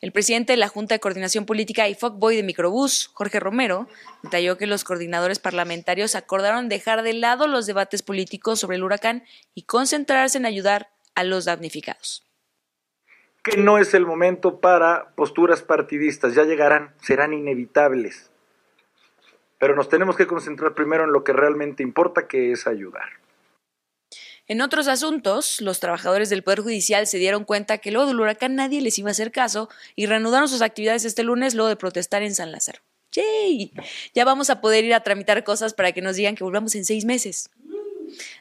El 0.00 0.10
presidente 0.10 0.54
de 0.54 0.56
la 0.56 0.66
Junta 0.66 0.96
de 0.96 1.00
Coordinación 1.00 1.46
Política 1.46 1.88
y 1.88 1.96
Boy 2.14 2.34
de 2.34 2.42
Microbús, 2.42 3.10
Jorge 3.14 3.38
Romero, 3.38 3.86
detalló 4.24 4.58
que 4.58 4.66
los 4.66 4.82
coordinadores 4.82 5.38
parlamentarios 5.38 6.16
acordaron 6.16 6.68
dejar 6.68 7.04
de 7.04 7.12
lado 7.12 7.46
los 7.46 7.66
debates 7.66 8.02
políticos 8.02 8.58
sobre 8.58 8.76
el 8.76 8.82
huracán 8.82 9.22
y 9.54 9.62
concentrarse 9.62 10.38
en 10.38 10.46
ayudar 10.46 10.90
a 11.14 11.22
los 11.22 11.44
damnificados 11.44 12.24
que 13.44 13.58
no 13.58 13.76
es 13.76 13.92
el 13.92 14.06
momento 14.06 14.58
para 14.58 15.10
posturas 15.16 15.62
partidistas, 15.62 16.34
ya 16.34 16.44
llegarán, 16.44 16.94
serán 17.02 17.34
inevitables. 17.34 18.30
Pero 19.58 19.76
nos 19.76 19.90
tenemos 19.90 20.16
que 20.16 20.26
concentrar 20.26 20.74
primero 20.74 21.04
en 21.04 21.12
lo 21.12 21.24
que 21.24 21.34
realmente 21.34 21.82
importa, 21.82 22.26
que 22.26 22.52
es 22.52 22.66
ayudar. 22.66 23.04
En 24.46 24.62
otros 24.62 24.88
asuntos, 24.88 25.60
los 25.60 25.78
trabajadores 25.78 26.30
del 26.30 26.42
Poder 26.42 26.60
Judicial 26.60 27.06
se 27.06 27.18
dieron 27.18 27.44
cuenta 27.44 27.78
que 27.78 27.90
luego 27.90 28.08
del 28.08 28.20
huracán 28.20 28.56
nadie 28.56 28.80
les 28.80 28.98
iba 28.98 29.08
a 29.08 29.12
hacer 29.12 29.30
caso 29.30 29.68
y 29.94 30.06
reanudaron 30.06 30.48
sus 30.48 30.62
actividades 30.62 31.04
este 31.04 31.22
lunes 31.22 31.54
luego 31.54 31.68
de 31.68 31.76
protestar 31.76 32.22
en 32.22 32.34
San 32.34 32.50
Lázaro. 32.50 32.80
¡Yay! 33.12 33.72
Ya 34.14 34.24
vamos 34.24 34.50
a 34.50 34.60
poder 34.60 34.84
ir 34.84 34.94
a 34.94 35.02
tramitar 35.02 35.44
cosas 35.44 35.72
para 35.72 35.92
que 35.92 36.02
nos 36.02 36.16
digan 36.16 36.34
que 36.34 36.44
volvamos 36.44 36.74
en 36.74 36.84
seis 36.84 37.04
meses. 37.04 37.50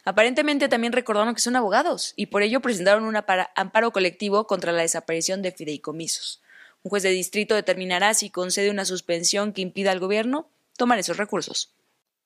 Aparentemente 0.05 0.69
también 0.69 0.93
recordaron 0.93 1.33
que 1.35 1.41
son 1.41 1.55
abogados 1.55 2.13
y 2.15 2.27
por 2.27 2.41
ello 2.43 2.61
presentaron 2.61 3.05
un 3.05 3.15
amparo 3.15 3.91
colectivo 3.91 4.47
contra 4.47 4.71
la 4.71 4.81
desaparición 4.81 5.41
de 5.41 5.51
fideicomisos. 5.51 6.41
Un 6.83 6.89
juez 6.89 7.03
de 7.03 7.09
distrito 7.09 7.55
determinará 7.55 8.13
si 8.13 8.29
concede 8.29 8.69
una 8.69 8.85
suspensión 8.85 9.53
que 9.53 9.61
impida 9.61 9.91
al 9.91 9.99
gobierno 9.99 10.49
tomar 10.75 10.99
esos 10.99 11.17
recursos. 11.17 11.71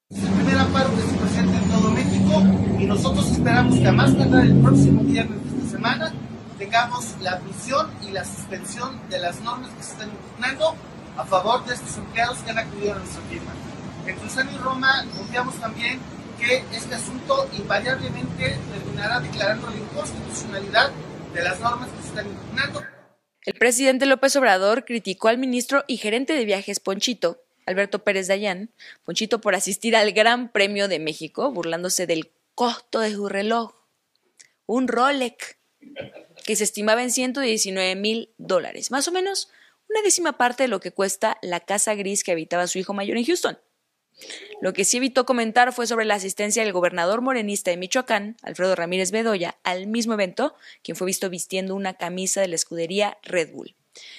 El 0.09 0.21
primer 0.21 0.57
amparo 0.57 0.89
que 0.95 1.01
se 1.01 1.17
presenta 1.17 1.57
en 1.57 1.69
todo 1.69 1.91
México 1.91 2.43
y 2.79 2.85
nosotros 2.85 3.31
esperamos 3.31 3.77
que 3.77 3.87
a 3.87 3.91
más 3.91 4.17
tardar 4.17 4.45
el 4.45 4.59
próximo 4.61 5.03
viernes 5.03 5.43
de 5.43 5.57
esta 5.57 5.77
semana 5.77 6.13
tengamos 6.57 7.05
la 7.21 7.33
admisión 7.33 7.91
y 8.07 8.11
la 8.11 8.25
suspensión 8.25 8.99
de 9.09 9.19
las 9.19 9.39
normas 9.41 9.69
que 9.71 9.83
se 9.83 9.91
están 9.91 10.09
impugnando 10.09 10.75
a 11.17 11.25
favor 11.25 11.65
de 11.65 11.73
estos 11.73 11.97
empleados 11.97 12.39
que 12.39 12.51
han 12.51 12.59
acudido 12.59 12.93
a 12.93 12.99
nuestra 12.99 13.21
firma. 13.23 13.51
En 14.05 14.15
Cruzano 14.15 14.51
y 14.51 14.57
Roma 14.57 15.05
confiamos 15.15 15.55
también 15.55 15.99
que 16.39 16.63
este 16.75 16.95
asunto 16.95 17.49
invariablemente 17.53 18.57
terminará 18.71 19.19
declarando 19.19 19.69
la 19.69 19.77
inconstitucionalidad 19.77 20.91
de 21.33 21.43
las 21.43 21.59
normas 21.59 21.89
que 21.89 22.01
se 22.01 22.07
están 22.09 22.27
impugnando. 22.27 22.83
El 23.43 23.53
presidente 23.53 24.05
López 24.05 24.35
Obrador 24.35 24.85
criticó 24.85 25.29
al 25.29 25.37
ministro 25.37 25.83
y 25.87 25.97
gerente 25.97 26.33
de 26.33 26.45
viajes 26.45 26.79
Ponchito, 26.79 27.41
Alberto 27.65 28.03
Pérez 28.03 28.27
Dayán, 28.27 28.71
Ponchito 29.05 29.39
por 29.41 29.55
asistir 29.55 29.95
al 29.95 30.11
Gran 30.11 30.51
Premio 30.51 30.87
de 30.87 30.99
México, 30.99 31.51
burlándose 31.51 32.07
del 32.07 32.31
costo 32.55 32.99
de 32.99 33.11
su 33.11 33.29
reloj, 33.29 33.73
un 34.65 34.87
Rolex, 34.87 35.57
que 36.45 36.55
se 36.55 36.63
estimaba 36.63 37.03
en 37.03 37.11
119 37.11 37.95
mil 37.95 38.33
dólares, 38.37 38.91
más 38.91 39.07
o 39.07 39.11
menos 39.11 39.49
una 39.89 40.01
décima 40.01 40.37
parte 40.37 40.63
de 40.63 40.69
lo 40.69 40.79
que 40.79 40.91
cuesta 40.91 41.37
la 41.41 41.61
casa 41.61 41.95
gris 41.95 42.23
que 42.23 42.31
habitaba 42.31 42.67
su 42.67 42.79
hijo 42.79 42.93
mayor 42.93 43.17
en 43.17 43.25
Houston. 43.25 43.57
Lo 44.61 44.73
que 44.73 44.85
sí 44.85 44.97
evitó 44.97 45.25
comentar 45.25 45.71
fue 45.73 45.87
sobre 45.87 46.05
la 46.05 46.15
asistencia 46.15 46.63
del 46.63 46.73
gobernador 46.73 47.21
morenista 47.21 47.71
de 47.71 47.77
Michoacán, 47.77 48.37
Alfredo 48.41 48.75
Ramírez 48.75 49.11
Bedoya, 49.11 49.57
al 49.63 49.87
mismo 49.87 50.13
evento, 50.13 50.55
quien 50.83 50.95
fue 50.95 51.05
visto 51.05 51.29
vistiendo 51.29 51.75
una 51.75 51.93
camisa 51.93 52.41
de 52.41 52.47
la 52.47 52.55
escudería 52.55 53.17
Red 53.23 53.51
Bull. 53.51 53.75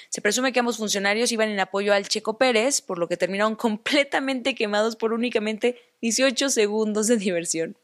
Se 0.09 0.21
presume 0.21 0.53
que 0.53 0.61
ambos 0.61 0.79
funcionarios 0.79 1.33
iban 1.33 1.49
en 1.51 1.61
apoyo 1.61 1.93
al 1.93 2.09
Checo 2.09 2.39
Pérez, 2.39 2.81
por 2.81 2.99
lo 2.99 3.09
que 3.09 3.17
terminaron 3.17 3.57
completamente 3.57 4.55
quemados 4.55 4.97
por 4.97 5.13
únicamente 5.13 5.81
18 6.01 6.51
segundos 6.51 7.07
de 7.09 7.17
diversión. 7.17 7.77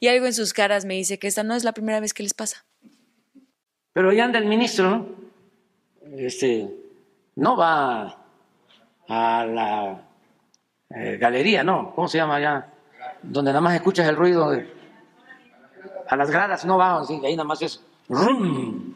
Y 0.00 0.08
algo 0.08 0.26
en 0.26 0.34
sus 0.34 0.52
caras 0.52 0.84
me 0.84 0.94
dice 0.94 1.18
que 1.18 1.28
esta 1.28 1.42
no 1.42 1.54
es 1.54 1.64
la 1.64 1.72
primera 1.72 2.00
vez 2.00 2.12
que 2.12 2.22
les 2.22 2.34
pasa. 2.34 2.66
Pero 3.92 4.12
ya 4.12 4.24
anda 4.24 4.38
el 4.38 4.44
ministro, 4.44 4.90
¿no? 4.90 5.08
Este, 6.18 6.68
no 7.36 7.56
va 7.56 8.22
a 9.08 9.46
la 9.46 10.05
eh, 10.90 11.16
galería, 11.18 11.64
¿no? 11.64 11.92
¿Cómo 11.94 12.08
se 12.08 12.18
llama 12.18 12.36
allá? 12.36 12.72
Donde 13.22 13.50
nada 13.50 13.60
más 13.60 13.74
escuchas 13.74 14.08
el 14.08 14.16
ruido 14.16 14.50
de... 14.50 14.68
A 16.08 16.16
las 16.16 16.30
gradas 16.30 16.64
no 16.64 16.78
va, 16.78 17.00
así, 17.00 17.20
ahí 17.24 17.34
nada 17.34 17.48
más 17.48 17.60
es 17.62 17.84
rum, 18.08 18.94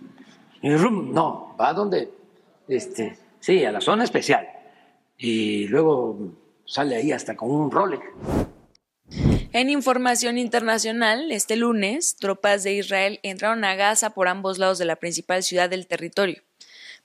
y 0.63 0.77
rum, 0.77 1.13
no, 1.13 1.57
va 1.59 1.73
donde, 1.73 2.13
este, 2.69 3.17
sí, 3.41 3.65
a 3.65 3.73
la 3.73 3.81
zona 3.81 4.05
especial. 4.05 4.47
Y 5.17 5.67
luego 5.69 6.19
sale 6.67 6.97
ahí 6.97 7.13
hasta 7.13 7.37
con 7.37 7.51
un 7.51 7.71
Rolex. 7.71 8.05
En 9.53 9.71
información 9.71 10.39
internacional, 10.39 11.33
este 11.33 11.57
lunes, 11.57 12.17
tropas 12.17 12.63
de 12.63 12.75
Israel 12.75 13.19
entraron 13.23 13.65
a 13.65 13.75
Gaza 13.75 14.11
por 14.11 14.29
ambos 14.29 14.59
lados 14.59 14.79
de 14.79 14.85
la 14.85 14.97
principal 14.97 15.43
ciudad 15.43 15.69
del 15.69 15.87
territorio. 15.87 16.43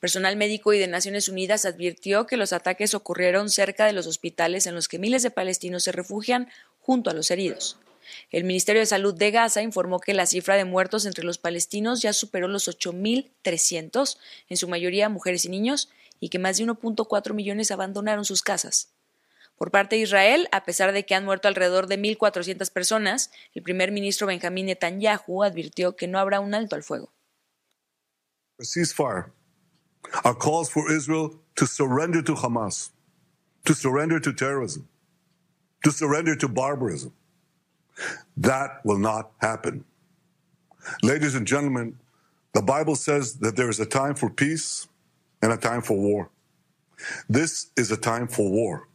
Personal 0.06 0.36
médico 0.36 0.72
y 0.72 0.78
de 0.78 0.86
Naciones 0.86 1.30
Unidas 1.30 1.66
advirtió 1.66 2.28
que 2.28 2.38
los 2.38 2.54
ataques 2.54 2.94
ocurrieron 2.94 3.50
cerca 3.50 3.88
de 3.88 3.92
los 3.92 4.06
hospitales 4.06 4.68
en 4.68 4.76
los 4.76 4.88
que 4.88 5.00
miles 5.00 5.24
de 5.24 5.32
palestinos 5.32 5.84
se 5.84 5.92
refugian 5.92 6.48
junto 6.80 7.10
a 7.10 7.14
los 7.16 7.32
heridos. 7.32 7.80
El 8.30 8.44
Ministerio 8.44 8.84
de 8.84 8.86
Salud 8.86 9.16
de 9.16 9.32
Gaza 9.32 9.64
informó 9.64 10.00
que 10.00 10.14
la 10.14 10.28
cifra 10.28 10.58
de 10.58 10.64
muertos 10.64 11.08
entre 11.08 11.24
los 11.24 11.40
palestinos 11.40 12.04
ya 12.04 12.14
superó 12.14 12.48
los 12.48 12.68
8.300, 12.68 14.20
en 14.48 14.58
su 14.58 14.68
mayoría 14.68 15.10
mujeres 15.10 15.44
y 15.46 15.50
niños, 15.50 15.90
y 16.20 16.30
que 16.30 16.38
más 16.38 16.58
de 16.58 16.66
1.4 16.66 17.34
millones 17.34 17.72
abandonaron 17.72 18.26
sus 18.26 18.44
casas. 18.44 18.94
Por 19.56 19.72
parte 19.72 19.96
de 19.96 20.04
Israel, 20.04 20.48
a 20.52 20.66
pesar 20.66 20.92
de 20.92 21.04
que 21.04 21.16
han 21.16 21.26
muerto 21.26 21.48
alrededor 21.48 21.88
de 21.88 21.98
1.400 21.98 22.72
personas, 22.72 23.32
el 23.56 23.64
primer 23.64 23.92
ministro 23.92 24.28
Benjamín 24.28 24.68
Netanyahu 24.68 25.42
advirtió 25.42 25.96
que 25.96 26.08
no 26.08 26.20
habrá 26.20 26.42
un 26.42 26.54
alto 26.54 26.76
al 26.76 26.84
fuego. 26.84 27.12
Are 30.24 30.34
calls 30.34 30.70
for 30.70 30.92
Israel 30.92 31.36
to 31.56 31.66
surrender 31.66 32.22
to 32.22 32.34
Hamas, 32.34 32.92
to 33.66 33.74
surrender 33.74 34.20
to 34.20 34.34
terrorism, 34.34 34.88
to 35.84 35.92
surrender 35.92 36.36
to 36.36 36.48
barbarism. 36.48 37.14
That 38.38 38.82
will 38.84 39.00
not 39.00 39.32
happen. 39.40 39.86
Ladies 41.02 41.36
and 41.36 41.48
gentlemen, 41.48 41.98
the 42.54 42.62
Bible 42.62 42.96
says 42.96 43.40
that 43.40 43.56
there 43.56 43.70
is 43.70 43.80
a 43.80 43.86
time 43.86 44.16
for 44.16 44.30
peace 44.30 44.88
and 45.42 45.52
a 45.52 45.58
time 45.58 45.82
for 45.82 45.98
war. 45.98 46.30
This 47.30 47.72
is 47.76 47.92
a 47.92 47.98
time 47.98 48.28
for 48.28 48.50
war. 48.50 48.88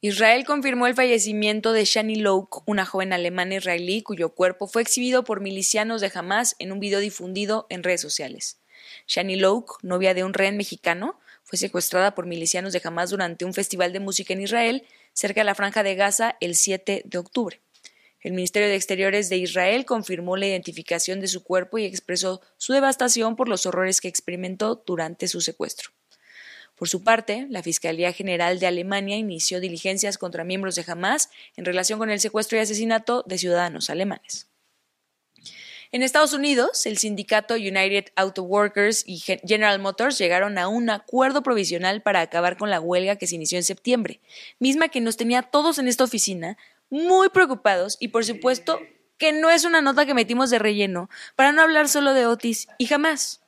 Israel 0.00 0.44
confirmó 0.44 0.86
el 0.86 0.94
fallecimiento 0.94 1.72
de 1.72 1.84
Shani 1.84 2.16
Louk, 2.16 2.62
una 2.68 2.86
joven 2.86 3.12
alemana 3.12 3.56
israelí 3.56 4.04
cuyo 4.04 4.28
cuerpo 4.28 4.68
fue 4.68 4.80
exhibido 4.82 5.24
por 5.24 5.40
milicianos 5.40 6.00
de 6.00 6.12
Hamas 6.14 6.54
en 6.60 6.70
un 6.70 6.78
video 6.78 7.00
difundido 7.00 7.66
en 7.68 7.82
redes 7.82 8.00
sociales. 8.00 8.60
Shani 9.08 9.36
Louk, 9.36 9.82
novia 9.82 10.12
de 10.12 10.22
un 10.22 10.34
rehén 10.34 10.58
mexicano, 10.58 11.18
fue 11.42 11.58
secuestrada 11.58 12.14
por 12.14 12.26
milicianos 12.26 12.74
de 12.74 12.82
Hamas 12.84 13.08
durante 13.08 13.46
un 13.46 13.54
festival 13.54 13.90
de 13.94 14.00
música 14.00 14.34
en 14.34 14.42
Israel, 14.42 14.86
cerca 15.14 15.40
de 15.40 15.46
la 15.46 15.54
franja 15.54 15.82
de 15.82 15.94
Gaza, 15.94 16.36
el 16.40 16.54
7 16.54 17.02
de 17.06 17.18
octubre. 17.18 17.62
El 18.20 18.34
Ministerio 18.34 18.68
de 18.68 18.74
Exteriores 18.74 19.30
de 19.30 19.38
Israel 19.38 19.86
confirmó 19.86 20.36
la 20.36 20.46
identificación 20.46 21.20
de 21.20 21.28
su 21.28 21.42
cuerpo 21.42 21.78
y 21.78 21.86
expresó 21.86 22.42
su 22.58 22.74
devastación 22.74 23.34
por 23.34 23.48
los 23.48 23.64
horrores 23.64 24.02
que 24.02 24.08
experimentó 24.08 24.82
durante 24.84 25.26
su 25.26 25.40
secuestro. 25.40 25.90
Por 26.74 26.88
su 26.88 27.02
parte, 27.02 27.46
la 27.48 27.62
Fiscalía 27.62 28.12
General 28.12 28.58
de 28.58 28.66
Alemania 28.66 29.16
inició 29.16 29.58
diligencias 29.58 30.18
contra 30.18 30.44
miembros 30.44 30.74
de 30.74 30.84
Hamas 30.86 31.30
en 31.56 31.64
relación 31.64 31.98
con 31.98 32.10
el 32.10 32.20
secuestro 32.20 32.58
y 32.58 32.60
asesinato 32.60 33.24
de 33.26 33.38
ciudadanos 33.38 33.88
alemanes. 33.88 34.47
En 35.90 36.02
Estados 36.02 36.34
Unidos, 36.34 36.84
el 36.84 36.98
sindicato 36.98 37.54
United 37.54 38.06
Auto 38.14 38.42
Workers 38.42 39.04
y 39.06 39.18
General 39.18 39.78
Motors 39.78 40.18
llegaron 40.18 40.58
a 40.58 40.68
un 40.68 40.90
acuerdo 40.90 41.42
provisional 41.42 42.02
para 42.02 42.20
acabar 42.20 42.58
con 42.58 42.68
la 42.68 42.80
huelga 42.80 43.16
que 43.16 43.26
se 43.26 43.36
inició 43.36 43.56
en 43.56 43.64
septiembre, 43.64 44.20
misma 44.58 44.88
que 44.88 45.00
nos 45.00 45.16
tenía 45.16 45.42
todos 45.42 45.78
en 45.78 45.88
esta 45.88 46.04
oficina 46.04 46.58
muy 46.90 47.30
preocupados 47.30 47.96
y 48.00 48.08
por 48.08 48.24
supuesto 48.24 48.80
que 49.16 49.32
no 49.32 49.50
es 49.50 49.64
una 49.64 49.80
nota 49.80 50.04
que 50.04 50.14
metimos 50.14 50.50
de 50.50 50.58
relleno 50.58 51.08
para 51.36 51.52
no 51.52 51.62
hablar 51.62 51.88
solo 51.88 52.12
de 52.12 52.26
Otis 52.26 52.68
y 52.76 52.86
jamás. 52.86 53.40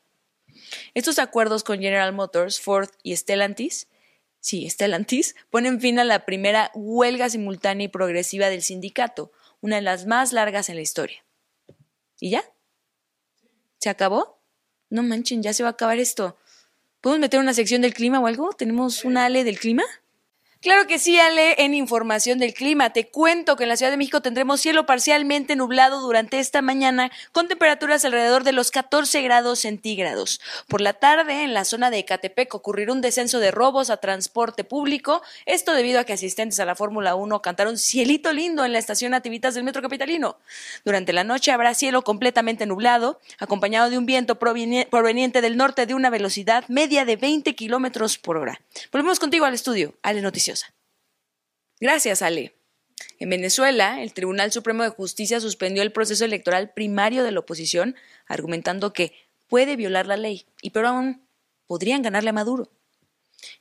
Estos 0.95 1.19
acuerdos 1.19 1.63
con 1.63 1.81
General 1.81 2.13
Motors, 2.13 2.61
Ford 2.61 2.89
y 3.03 3.15
Stellantis 3.17 3.87
sí, 4.41 4.69
Stellantis, 4.69 5.37
ponen 5.51 5.81
fin 5.81 5.99
a 5.99 6.05
la 6.05 6.25
primera 6.25 6.71
huelga 6.75 7.29
simultánea 7.29 7.85
y 7.85 7.89
progresiva 7.89 8.49
del 8.49 8.63
sindicato, 8.63 9.31
una 9.61 9.77
de 9.77 9.83
las 9.83 10.07
más 10.07 10.33
largas 10.33 10.71
en 10.71 10.77
la 10.77 10.83
historia. 10.83 11.23
¿Y 12.21 12.31
ya? 12.31 12.45
¿Se 13.79 13.89
acabó? 13.89 14.41
No 14.91 15.03
manchen, 15.03 15.43
ya 15.43 15.55
se 15.55 15.63
va 15.63 15.71
a 15.71 15.73
acabar 15.73 15.99
esto. 15.99 16.37
¿Podemos 17.01 17.21
meter 17.21 17.41
una 17.41 17.55
sección 17.55 17.81
del 17.81 17.95
clima 17.95 18.21
o 18.21 18.27
algo? 18.27 18.53
¿Tenemos 18.53 19.05
una 19.05 19.25
ale 19.25 19.43
del 19.43 19.59
clima? 19.59 19.85
Claro 20.63 20.87
que 20.87 20.99
sí, 20.99 21.19
Ale, 21.19 21.55
en 21.65 21.73
información 21.73 22.39
del 22.39 22.53
clima. 22.53 22.93
Te 22.93 23.09
cuento 23.09 23.57
que 23.57 23.63
en 23.63 23.71
la 23.71 23.79
Ciudad 23.79 23.91
de 23.91 23.97
México 23.97 24.21
tendremos 24.21 24.61
cielo 24.61 24.85
parcialmente 24.85 25.57
nublado 25.57 26.03
durante 26.03 26.39
esta 26.39 26.61
mañana 26.61 27.11
con 27.33 27.49
temperaturas 27.49 28.05
alrededor 28.05 28.45
de 28.45 28.53
los 28.53 28.71
14 28.71 29.23
grados 29.23 29.61
centígrados. 29.61 30.39
Por 30.69 30.83
la 30.83 30.93
tarde, 30.93 31.45
en 31.45 31.55
la 31.55 31.65
zona 31.65 31.89
de 31.91 32.01
Ecatepec 32.01 32.55
ocurrirá 32.55 32.93
un 32.93 33.01
descenso 33.01 33.41
de 33.41 33.51
robos 33.51 33.89
a 33.89 33.97
transporte 33.97 34.63
público. 34.63 35.23
Esto 35.47 35.73
debido 35.73 35.99
a 35.99 36.05
que 36.05 36.13
asistentes 36.13 36.61
a 36.61 36.67
la 36.67 36.75
Fórmula 36.75 37.15
1 37.15 37.41
cantaron 37.41 37.79
cielito 37.79 38.31
lindo 38.35 38.63
en 38.63 38.75
la 38.75 38.81
estación 38.81 39.13
Nativitas 39.13 39.55
del 39.55 39.65
Metro 39.65 39.81
Capitalino. 39.81 40.37
Durante 40.85 41.15
la 41.15 41.25
noche 41.25 41.53
habrá 41.53 41.73
cielo 41.73 42.03
completamente 42.03 42.67
nublado, 42.67 43.19
acompañado 43.39 43.89
de 43.89 43.97
un 43.97 44.05
viento 44.05 44.39
proveniente 44.39 45.41
del 45.41 45.57
norte 45.57 45.87
de 45.87 45.95
una 45.95 46.11
velocidad 46.11 46.65
media 46.69 47.07
de 47.07 47.17
20 47.17 47.55
kilómetros 47.55 48.19
por 48.19 48.37
hora. 48.37 48.61
Volvemos 48.93 49.19
contigo 49.19 49.47
al 49.47 49.55
estudio, 49.55 49.95
Ale 50.03 50.21
Noticias. 50.21 50.50
Gracias, 51.81 52.23
Ale. 52.23 52.55
En 53.19 53.31
Venezuela, 53.31 54.03
el 54.03 54.13
Tribunal 54.13 54.53
Supremo 54.53 54.83
de 54.83 54.91
Justicia 54.91 55.41
suspendió 55.41 55.83
el 55.83 55.93
proceso 55.93 56.25
electoral 56.25 56.73
primario 56.75 57.25
de 57.25 57.33
la 57.33 57.41
oposición, 57.41 57.97
argumentando 58.27 58.93
que 58.93 59.13
puede 59.49 59.77
violar 59.77 60.07
la 60.07 60.17
ley 60.17 60.47
y 60.63 60.71
pero 60.71 60.89
aún 60.89 61.23
podrían 61.67 62.03
ganarle 62.03 62.31
a 62.31 62.35
Maduro. 62.35 62.71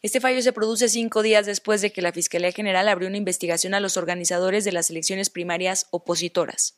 Este 0.01 0.19
fallo 0.19 0.41
se 0.41 0.53
produce 0.53 0.89
cinco 0.89 1.21
días 1.21 1.45
después 1.45 1.81
de 1.81 1.91
que 1.91 2.01
la 2.01 2.11
Fiscalía 2.11 2.51
General 2.51 2.87
abrió 2.87 3.07
una 3.07 3.17
investigación 3.17 3.73
a 3.73 3.79
los 3.79 3.97
organizadores 3.97 4.65
de 4.65 4.71
las 4.71 4.89
elecciones 4.89 5.29
primarias 5.29 5.87
opositoras. 5.91 6.75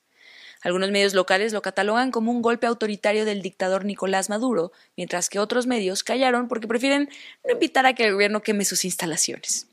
Algunos 0.63 0.91
medios 0.91 1.15
locales 1.15 1.53
lo 1.53 1.63
catalogan 1.63 2.12
como 2.12 2.32
un 2.32 2.44
golpe 2.44 2.68
autoritario 2.68 3.25
del 3.25 3.41
dictador 3.41 3.84
Nicolás 3.84 4.30
Maduro, 4.30 4.72
mientras 4.96 5.30
que 5.30 5.39
otros 5.39 5.65
medios 5.65 6.03
callaron 6.03 6.48
porque 6.48 6.68
prefieren 6.68 7.10
no 7.44 7.53
invitar 7.53 7.88
a 7.88 7.94
que 7.94 8.06
el 8.06 8.13
gobierno 8.13 8.44
queme 8.44 8.63
sus 8.63 8.86
instalaciones. 8.86 9.68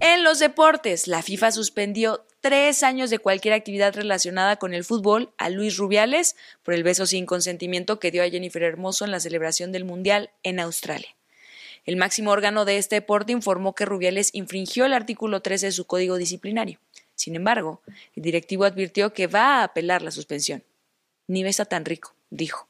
En 0.00 0.22
los 0.22 0.38
deportes, 0.38 1.08
la 1.08 1.22
FIFA 1.22 1.50
suspendió 1.50 2.24
tres 2.40 2.82
años 2.82 3.10
de 3.10 3.18
cualquier 3.18 3.54
actividad 3.54 3.94
relacionada 3.94 4.56
con 4.56 4.72
el 4.72 4.84
fútbol 4.84 5.32
a 5.38 5.50
Luis 5.50 5.76
Rubiales 5.76 6.36
por 6.62 6.74
el 6.74 6.84
beso 6.84 7.04
sin 7.04 7.26
consentimiento 7.26 7.98
que 7.98 8.10
dio 8.10 8.22
a 8.22 8.28
Jennifer 8.28 8.62
Hermoso 8.62 9.04
en 9.04 9.10
la 9.10 9.20
celebración 9.20 9.72
del 9.72 9.84
Mundial 9.84 10.30
en 10.44 10.60
Australia. 10.60 11.16
El 11.84 11.96
máximo 11.96 12.30
órgano 12.30 12.64
de 12.64 12.76
este 12.76 12.96
deporte 12.96 13.32
informó 13.32 13.74
que 13.74 13.86
Rubiales 13.86 14.30
infringió 14.34 14.84
el 14.84 14.92
artículo 14.92 15.42
13 15.42 15.66
de 15.66 15.72
su 15.72 15.86
código 15.86 16.16
disciplinario. 16.16 16.78
Sin 17.14 17.34
embargo, 17.34 17.82
el 18.14 18.22
directivo 18.22 18.64
advirtió 18.64 19.12
que 19.12 19.26
va 19.26 19.56
a 19.56 19.64
apelar 19.64 20.02
la 20.02 20.12
suspensión. 20.12 20.62
Ni 21.26 21.42
besa 21.42 21.64
tan 21.64 21.84
rico, 21.84 22.14
dijo. 22.30 22.68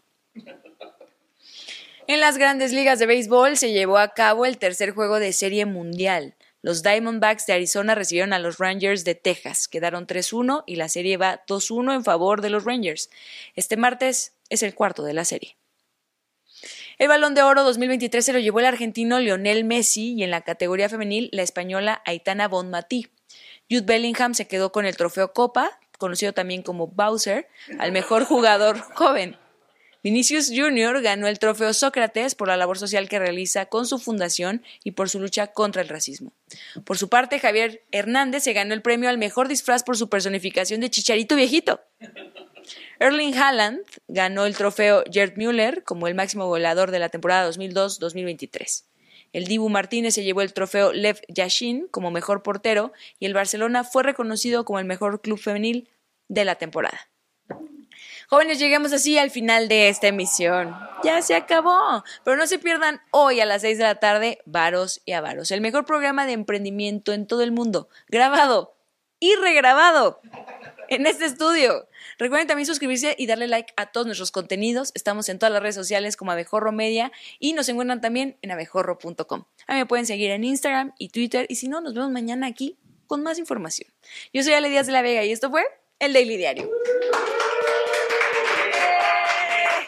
En 2.07 2.21
las 2.21 2.39
grandes 2.39 2.73
ligas 2.73 2.99
de 2.99 3.05
béisbol 3.05 3.59
se 3.59 3.73
llevó 3.73 3.99
a 3.99 4.15
cabo 4.15 4.47
el 4.47 4.57
tercer 4.57 4.93
juego 4.93 5.19
de 5.19 5.35
serie 5.35 5.67
mundial. 5.67 6.35
Los 6.61 6.83
Diamondbacks 6.83 7.47
de 7.47 7.53
Arizona 7.53 7.95
recibieron 7.95 8.33
a 8.33 8.39
los 8.39 8.59
Rangers 8.59 9.05
de 9.05 9.15
Texas. 9.15 9.69
Quedaron 9.69 10.07
3-1 10.07 10.65
y 10.67 10.77
la 10.77 10.89
serie 10.89 11.17
va 11.17 11.45
2-1 11.47 11.95
en 11.95 12.05
favor 12.05 12.41
de 12.41 12.51
los 12.51 12.65
Rangers. 12.65 13.11
Este 13.55 13.77
martes 13.77 14.35
es 14.49 14.63
el 14.63 14.75
cuarto 14.75 15.05
de 15.05 15.15
la 15.15 15.25
serie. 15.25 15.57
El 16.99 17.07
Balón 17.07 17.35
de 17.35 17.43
Oro 17.43 17.63
2023 17.63 18.25
se 18.25 18.33
lo 18.33 18.41
llevó 18.41 18.59
el 18.59 18.67
argentino 18.67 19.21
Lionel 19.21 19.63
Messi 19.65 20.15
y 20.15 20.25
en 20.25 20.33
la 20.33 20.41
categoría 20.41 20.89
femenil 20.89 21.29
la 21.33 21.43
española 21.43 22.03
Aitana 22.05 22.49
Bonmatí. 22.49 23.07
Jude 23.71 23.83
Bellingham 23.83 24.35
se 24.35 24.49
quedó 24.49 24.73
con 24.73 24.85
el 24.85 24.97
trofeo 24.97 25.33
Copa, 25.33 25.79
conocido 25.97 26.33
también 26.33 26.63
como 26.63 26.89
Bowser, 26.89 27.49
al 27.79 27.93
mejor 27.93 28.25
jugador 28.25 28.81
joven. 28.81 29.37
Vinicius 30.03 30.53
Jr. 30.55 31.03
ganó 31.03 31.27
el 31.27 31.39
trofeo 31.39 31.73
Sócrates 31.75 32.35
por 32.35 32.49
la 32.49 32.57
labor 32.57 32.79
social 32.79 33.09
que 33.09 33.19
realiza 33.19 33.67
con 33.67 33.87
su 33.87 33.99
fundación 33.99 34.63
y 34.85 34.93
por 34.93 35.09
su 35.09 35.19
lucha 35.19 35.49
contra 35.49 35.83
el 35.83 35.89
racismo. 35.89 36.33
Por 36.85 36.99
su 36.99 37.09
parte, 37.09 37.41
Javier 37.41 37.83
Hernández 37.91 38.45
se 38.45 38.53
ganó 38.53 38.75
el 38.75 38.83
premio 38.83 39.09
al 39.09 39.19
mejor 39.19 39.49
disfraz 39.49 39.83
por 39.83 39.97
su 39.97 40.09
personificación 40.09 40.81
de 40.81 40.91
Chicharito 40.91 41.35
Viejito. 41.35 41.81
Erling 43.01 43.35
Haaland 43.35 43.81
ganó 44.07 44.47
el 44.47 44.57
trofeo 44.57 45.03
Gerd 45.11 45.37
Müller 45.37 45.83
como 45.85 46.07
el 46.07 46.15
máximo 46.15 46.47
goleador 46.47 46.91
de 46.91 46.99
la 46.99 47.09
temporada 47.09 47.51
2002-2023. 47.51 48.85
El 49.33 49.45
Dibu 49.45 49.69
Martínez 49.69 50.15
se 50.15 50.25
llevó 50.25 50.43
el 50.43 50.53
trofeo 50.53 50.93
Lev 50.93 51.21
Yashin 51.29 51.87
como 51.89 52.11
mejor 52.11 52.43
portero 52.43 52.93
y 53.19 53.27
el 53.27 53.35
Barcelona 53.35 53.85
fue 53.85 54.03
reconocido 54.03 54.65
como 54.65 54.79
el 54.79 54.85
mejor 54.85 55.21
club 55.21 55.39
femenil 55.39 55.89
de 56.29 56.45
la 56.45 56.55
temporada. 56.55 57.09
Jóvenes, 58.31 58.59
llegamos 58.59 58.93
así 58.93 59.17
al 59.17 59.31
final 59.31 59.69
de 59.69 59.89
esta 59.89 60.09
emisión. 60.09 60.77
Ya 61.03 61.23
se 61.23 61.35
acabó. 61.35 62.05
Pero 62.25 62.37
no 62.37 62.47
se 62.47 62.59
pierdan 62.59 63.01
hoy 63.11 63.41
a 63.41 63.47
las 63.47 63.63
6 63.63 63.79
de 63.79 63.85
la 63.85 63.95
tarde, 63.95 64.41
Varos 64.45 65.01
y 65.07 65.13
Avaros, 65.13 65.51
el 65.51 65.63
mejor 65.63 65.87
programa 65.87 66.27
de 66.27 66.33
emprendimiento 66.33 67.15
en 67.15 67.27
todo 67.27 67.43
el 67.43 67.53
mundo, 67.53 67.89
grabado 68.07 68.77
y 69.19 69.35
regrabado 69.37 70.21
en 70.91 71.07
este 71.07 71.25
estudio. 71.25 71.89
Recuerden 72.19 72.47
también 72.47 72.67
suscribirse 72.67 73.17
y 73.19 73.27
darle 73.27 73.47
like 73.47 73.73
a 73.79 73.93
todos 73.93 74.07
nuestros 74.07 74.31
contenidos. 74.31 74.93
Estamos 74.95 75.31
en 75.31 75.39
todas 75.39 75.53
las 75.55 75.63
redes 75.63 75.77
sociales 75.77 76.19
como 76.19 76.31
Abejorro 76.31 76.71
Media 76.71 77.11
y 77.39 77.55
nos 77.55 77.67
encuentran 77.71 78.03
también 78.03 78.37
en 78.43 78.51
abejorro.com. 78.51 79.45
A 79.67 79.73
mí 79.73 79.79
me 79.79 79.87
pueden 79.87 80.05
seguir 80.05 80.33
en 80.33 80.45
Instagram 80.45 80.93
y 80.99 81.09
Twitter 81.09 81.47
y 81.49 81.55
si 81.55 81.69
no, 81.69 81.81
nos 81.81 81.95
vemos 81.95 82.11
mañana 82.11 82.47
aquí 82.47 82.77
con 83.07 83.23
más 83.23 83.39
información. 83.39 83.91
Yo 84.35 84.43
soy 84.43 84.53
Ale 84.53 84.69
Díaz 84.69 84.87
de 84.87 84.93
la 84.93 85.01
Vega 85.01 85.25
y 85.25 85.33
esto 85.33 85.51
fue 85.51 85.65
el 85.99 86.13
Daily 86.13 86.37
Diario. 86.37 86.71